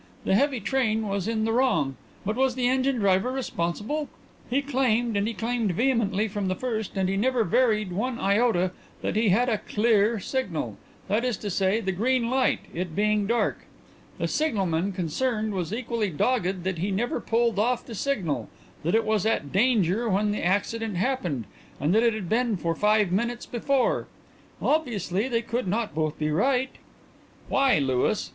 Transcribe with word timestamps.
The 0.25 0.33
heavy 0.33 0.59
train 0.59 1.07
was 1.07 1.27
in 1.27 1.45
the 1.45 1.51
wrong. 1.53 1.95
But 2.25 2.35
was 2.35 2.55
the 2.55 2.67
engine 2.67 2.95
driver 2.95 3.31
responsible? 3.31 4.09
He 4.49 4.63
claimed, 4.63 5.15
and 5.15 5.27
he 5.27 5.35
claimed 5.35 5.73
vehemently 5.73 6.27
from 6.27 6.47
the 6.47 6.55
first 6.55 6.97
and 6.97 7.07
he 7.07 7.15
never 7.15 7.43
varied 7.43 7.91
one 7.91 8.17
iota, 8.19 8.71
that 9.03 9.15
he 9.15 9.29
had 9.29 9.47
a 9.47 9.59
'clear' 9.59 10.19
signal 10.19 10.75
that 11.07 11.23
is 11.23 11.37
to 11.37 11.51
say, 11.51 11.81
the 11.81 11.91
green 11.91 12.31
light, 12.31 12.61
it 12.73 12.95
being 12.95 13.27
dark. 13.27 13.59
The 14.17 14.27
signalman 14.27 14.91
concerned 14.91 15.53
was 15.53 15.71
equally 15.71 16.09
dogged 16.09 16.63
that 16.63 16.79
he 16.79 16.89
never 16.89 17.19
pulled 17.21 17.59
off 17.59 17.85
the 17.85 17.93
signal 17.93 18.49
that 18.81 18.95
it 18.95 19.05
was 19.05 19.27
at 19.27 19.51
'danger' 19.51 20.09
when 20.09 20.31
the 20.31 20.43
accident 20.43 20.97
happened 20.97 21.45
and 21.79 21.93
that 21.93 22.01
it 22.01 22.15
had 22.15 22.27
been 22.27 22.57
for 22.57 22.73
five 22.73 23.11
minutes 23.11 23.45
before. 23.45 24.07
Obviously, 24.63 25.27
they 25.27 25.43
could 25.43 25.67
not 25.67 25.93
both 25.93 26.17
be 26.17 26.31
right." 26.31 26.71
"Why, 27.49 27.77
Louis?" 27.77 28.27